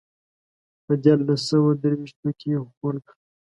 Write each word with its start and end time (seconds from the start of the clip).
په 0.85 0.93
دیارلس 1.03 1.41
سوه 1.51 1.69
درویشتو 1.81 2.29
کې 2.39 2.47
یې 2.53 2.59
خپور 2.67 2.95
کړ. 3.05 3.15